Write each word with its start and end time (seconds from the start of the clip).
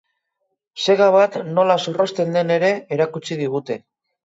Sega 0.85 1.09
bat 1.15 1.37
nola 1.59 1.77
zorrozten 1.85 2.35
den 2.41 2.57
ere 2.59 2.73
erakutsi 2.99 3.41
digute. 3.45 3.81